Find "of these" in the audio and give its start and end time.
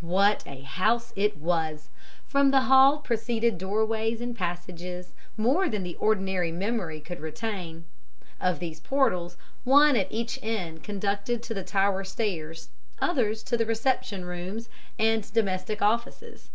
8.40-8.80